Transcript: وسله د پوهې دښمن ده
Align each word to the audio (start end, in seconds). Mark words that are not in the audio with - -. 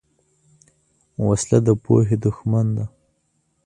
وسله 1.27 1.57
د 1.67 1.69
پوهې 1.83 2.15
دښمن 2.23 2.67
ده 2.77 2.85